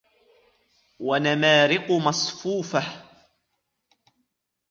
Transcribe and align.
ونمارق 0.99 1.91
مصفوفة 1.91 2.83